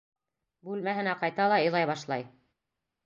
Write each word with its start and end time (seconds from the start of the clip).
Бүлмәһенә 0.69 1.13
ҡайта 1.21 1.47
ла 1.53 1.59
илай 1.69 1.89
башлай. 1.93 2.27